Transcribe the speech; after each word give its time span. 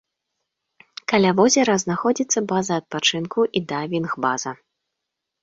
Каля 1.11 1.31
возера 1.39 1.75
знаходзіцца 1.83 2.39
база 2.53 2.73
адпачынку 2.83 3.39
і 3.61 3.65
дайвінг-база. 3.75 4.57